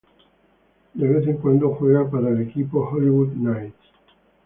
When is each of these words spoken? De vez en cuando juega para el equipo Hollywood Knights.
De 0.95 1.05
vez 1.07 1.27
en 1.27 1.37
cuando 1.37 1.75
juega 1.75 2.09
para 2.09 2.29
el 2.29 2.41
equipo 2.41 2.89
Hollywood 2.89 3.33
Knights. 3.33 3.75